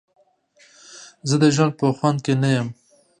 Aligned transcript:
زه 1.29 1.35
د 1.41 1.45
ژوند 1.55 1.73
په 1.79 1.85
خوند 1.97 2.17
کې 2.25 2.33
نه 2.41 2.49
یم. 2.55 2.67